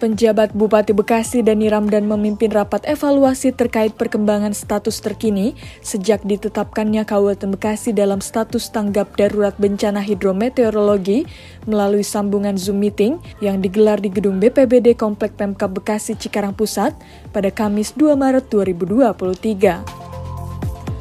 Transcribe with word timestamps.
Penjabat 0.00 0.56
Bupati 0.56 0.96
Bekasi 0.96 1.44
Dani 1.44 1.68
Ramdan 1.68 2.08
memimpin 2.08 2.48
rapat 2.48 2.88
evaluasi 2.88 3.52
terkait 3.52 3.92
perkembangan 3.92 4.56
status 4.56 4.96
terkini 5.04 5.52
sejak 5.84 6.24
ditetapkannya 6.24 7.04
Kabupaten 7.04 7.52
Bekasi 7.52 7.92
dalam 7.92 8.24
status 8.24 8.72
tanggap 8.72 9.12
darurat 9.20 9.52
bencana 9.60 10.00
hidrometeorologi 10.00 11.28
melalui 11.68 12.00
sambungan 12.00 12.56
Zoom 12.56 12.80
meeting 12.80 13.20
yang 13.44 13.60
digelar 13.60 14.00
di 14.00 14.08
gedung 14.08 14.40
BPBD 14.40 14.96
Komplek 14.96 15.36
Pemkab 15.36 15.76
Bekasi 15.76 16.16
Cikarang 16.16 16.56
Pusat 16.56 16.96
pada 17.28 17.52
Kamis 17.52 17.92
2 17.92 18.16
Maret 18.16 18.48
2023. 18.48 19.99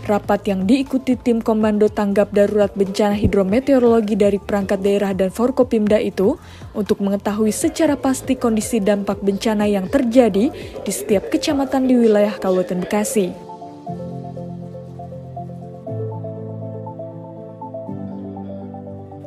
Rapat 0.10 0.50
yang 0.50 0.66
diikuti 0.66 1.14
tim 1.14 1.38
Komando 1.38 1.86
Tanggap 1.86 2.34
Darurat 2.34 2.74
Bencana 2.74 3.14
Hidrometeorologi 3.14 4.18
dari 4.18 4.42
perangkat 4.42 4.82
daerah 4.82 5.14
dan 5.14 5.30
Forkopimda 5.30 6.02
itu 6.02 6.34
untuk 6.74 7.06
mengetahui 7.06 7.54
secara 7.54 7.94
pasti 7.94 8.34
kondisi 8.34 8.82
dampak 8.82 9.22
bencana 9.22 9.70
yang 9.70 9.86
terjadi 9.86 10.50
di 10.82 10.90
setiap 10.92 11.30
kecamatan 11.30 11.86
di 11.86 11.94
wilayah 11.94 12.34
Kabupaten 12.42 12.90
Bekasi. 12.90 13.49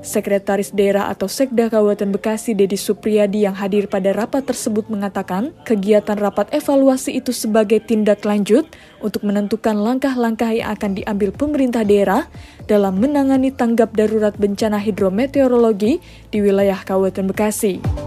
Sekretaris 0.02 0.74
Daerah 0.74 1.08
atau 1.08 1.30
Sekda 1.30 1.70
Kabupaten 1.70 2.10
Bekasi 2.10 2.58
Dedi 2.58 2.74
Supriyadi 2.74 3.46
yang 3.46 3.54
hadir 3.54 3.86
pada 3.86 4.10
rapat 4.10 4.42
tersebut 4.42 4.90
mengatakan 4.90 5.54
kegiatan 5.62 6.18
rapat 6.18 6.50
evaluasi 6.50 7.16
itu 7.22 7.30
sebagai 7.30 7.78
tindak 7.78 8.26
lanjut 8.26 8.66
untuk 8.98 9.22
menentukan 9.22 9.78
langkah-langkah 9.78 10.50
yang 10.50 10.74
akan 10.74 10.98
diambil 10.98 11.30
pemerintah 11.30 11.86
daerah 11.86 12.26
dalam 12.66 12.98
menangani 12.98 13.54
tanggap 13.54 13.94
darurat 13.94 14.34
bencana 14.34 14.82
hidrometeorologi 14.82 16.02
di 16.28 16.38
wilayah 16.42 16.82
Kabupaten 16.82 17.30
Bekasi. 17.30 18.01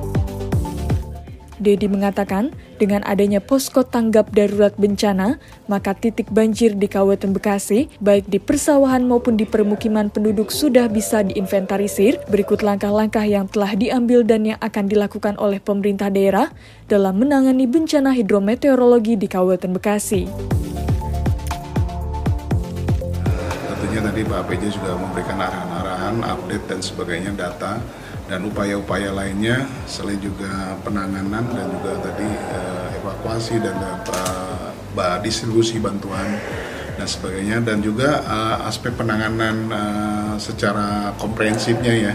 Dedi 1.56 1.88
mengatakan, 1.88 2.52
dengan 2.76 3.00
adanya 3.08 3.40
posko 3.40 3.88
tanggap 3.88 4.36
darurat 4.36 4.76
bencana, 4.76 5.40
maka 5.72 5.96
titik 5.96 6.28
banjir 6.28 6.76
di 6.76 6.92
Kabupaten 6.92 7.32
Bekasi, 7.32 7.88
baik 8.04 8.28
di 8.28 8.44
persawahan 8.44 9.08
maupun 9.08 9.40
di 9.40 9.48
permukiman 9.48 10.12
penduduk 10.12 10.52
sudah 10.52 10.92
bisa 10.92 11.24
diinventarisir. 11.24 12.20
Berikut 12.28 12.60
langkah-langkah 12.60 13.24
yang 13.24 13.48
telah 13.48 13.72
diambil 13.80 14.28
dan 14.28 14.44
yang 14.44 14.60
akan 14.60 14.92
dilakukan 14.92 15.40
oleh 15.40 15.64
pemerintah 15.64 16.12
daerah 16.12 16.52
dalam 16.92 17.16
menangani 17.24 17.64
bencana 17.64 18.12
hidrometeorologi 18.12 19.16
di 19.16 19.28
Kabupaten 19.32 19.72
Bekasi. 19.72 20.28
Tentunya 23.72 24.02
tadi 24.12 24.22
Pak 24.28 24.42
PJ 24.52 24.64
juga 24.76 24.92
memberikan 25.00 25.40
arahan-arahan, 25.40 26.16
update 26.20 26.66
dan 26.68 26.80
sebagainya, 26.84 27.32
data 27.32 27.80
dan 28.26 28.42
upaya-upaya 28.42 29.14
lainnya 29.14 29.70
selain 29.86 30.18
juga 30.18 30.74
penanganan 30.82 31.46
dan 31.46 31.66
juga 31.70 31.92
tadi 32.02 32.26
uh, 32.26 32.88
evakuasi 32.98 33.62
dan 33.62 33.78
uh, 33.78 35.18
distribusi 35.22 35.78
bantuan 35.78 36.26
dan 36.98 37.06
sebagainya. 37.06 37.62
Dan 37.62 37.86
juga 37.86 38.26
uh, 38.26 38.66
aspek 38.66 38.98
penanganan 38.98 39.56
uh, 39.70 40.36
secara 40.42 41.14
komprehensifnya 41.22 41.94
ya. 41.94 42.14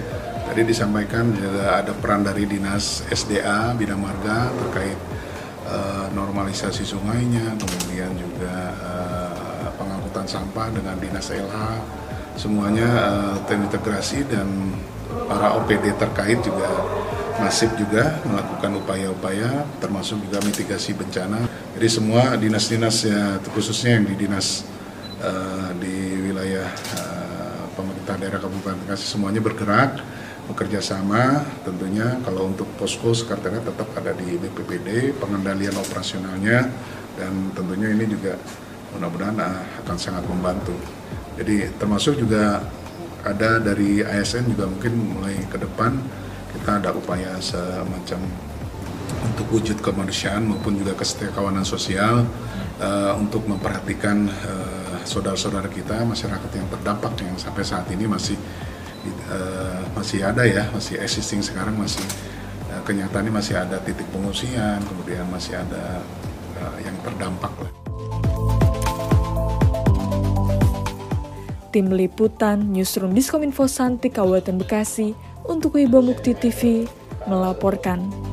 Tadi 0.50 0.66
disampaikan 0.66 1.30
juga 1.30 1.78
ada 1.78 1.94
peran 1.94 2.26
dari 2.26 2.42
dinas 2.42 3.06
SDA 3.06 3.70
bidang 3.78 4.02
marga 4.02 4.50
terkait 4.50 4.98
normalisasi 6.10 6.82
sungainya 6.82 7.54
kemudian 7.54 8.10
juga 8.18 8.74
uh, 8.82 9.70
pengangkutan 9.78 10.26
sampah 10.26 10.66
dengan 10.74 10.98
dinas 10.98 11.30
LH 11.30 11.99
semuanya 12.36 12.88
uh, 12.88 13.36
terintegrasi 13.46 14.26
dan 14.30 14.46
para 15.26 15.54
OPD 15.58 15.94
terkait 15.98 16.38
juga 16.42 16.68
masif 17.40 17.72
juga 17.80 18.20
melakukan 18.28 18.84
upaya-upaya 18.84 19.64
termasuk 19.80 20.20
juga 20.28 20.44
mitigasi 20.44 20.92
bencana. 20.92 21.48
Jadi 21.78 21.88
semua 21.88 22.36
dinas-dinas 22.36 22.96
ya 23.06 23.40
khususnya 23.54 23.96
yang 23.96 24.04
di 24.04 24.14
dinas 24.14 24.62
uh, 25.24 25.72
di 25.80 26.20
wilayah 26.20 26.68
uh, 27.00 27.62
pemerintah 27.74 28.14
daerah 28.20 28.38
Kabupaten 28.42 28.76
Bekasi 28.84 29.04
semuanya 29.08 29.40
bergerak 29.40 30.02
bekerja 30.50 30.82
sama 30.82 31.46
tentunya 31.62 32.18
kalau 32.26 32.50
untuk 32.50 32.66
posko 32.74 33.14
sekretariat 33.14 33.62
tetap 33.62 33.86
ada 33.94 34.10
di 34.18 34.34
BPPD 34.34 35.14
pengendalian 35.22 35.78
operasionalnya 35.78 36.66
dan 37.14 37.54
tentunya 37.54 37.94
ini 37.94 38.04
juga 38.10 38.34
mudah-mudahan 38.96 39.36
uh, 39.38 39.60
akan 39.84 39.96
sangat 39.96 40.24
membantu. 40.26 40.74
Jadi 41.38 41.72
termasuk 41.80 42.20
juga 42.20 42.60
ada 43.24 43.60
dari 43.60 44.00
ASN 44.00 44.52
juga 44.56 44.68
mungkin 44.68 44.92
mulai 45.16 45.36
ke 45.44 45.60
depan 45.60 45.96
kita 46.56 46.80
ada 46.80 46.90
upaya 46.92 47.36
semacam 47.38 48.20
untuk 49.20 49.46
wujud 49.52 49.78
kemanusiaan 49.84 50.46
maupun 50.48 50.80
juga 50.80 50.96
kesetiakawanan 50.96 51.66
sosial 51.66 52.24
uh, 52.80 53.12
untuk 53.18 53.44
memperhatikan 53.44 54.26
uh, 54.28 54.96
saudara-saudara 55.04 55.68
kita 55.68 56.02
masyarakat 56.04 56.50
yang 56.54 56.68
terdampak 56.70 57.12
yang 57.20 57.36
sampai 57.36 57.64
saat 57.64 57.86
ini 57.92 58.08
masih 58.08 58.36
uh, 59.28 59.80
masih 59.96 60.24
ada 60.24 60.44
ya 60.46 60.68
masih 60.72 61.00
existing 61.00 61.44
sekarang 61.44 61.76
masih 61.76 62.04
uh, 62.72 62.82
kenyataannya 62.84 63.32
masih 63.32 63.54
ada 63.58 63.80
titik 63.82 64.06
pengungsian 64.12 64.80
kemudian 64.86 65.26
masih 65.28 65.58
ada 65.58 66.00
uh, 66.60 66.78
yang 66.80 66.96
terdampak 67.04 67.52
lah. 67.60 67.79
Tim 71.70 71.94
Liputan 71.94 72.74
Newsroom 72.74 73.14
Diskominfo 73.14 73.70
Santi 73.70 74.10
Kabupaten 74.10 74.58
Bekasi 74.58 75.14
untuk 75.46 75.78
Wibo 75.78 76.02
Mukti 76.02 76.34
TV 76.34 76.86
melaporkan. 77.30 78.29